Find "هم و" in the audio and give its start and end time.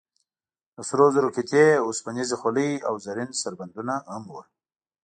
4.11-4.37